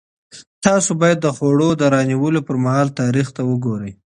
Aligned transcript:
تاسو 0.65 0.91
باید 1.01 1.17
د 1.21 1.27
خوړو 1.35 1.69
د 1.75 1.83
پېرلو 1.93 2.41
پر 2.47 2.55
مهال 2.63 2.87
تاریخ 3.01 3.27
ته 3.35 3.41
وګورئ. 3.49 3.91